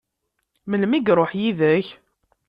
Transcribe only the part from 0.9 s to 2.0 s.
i iṛuḥ yid-k?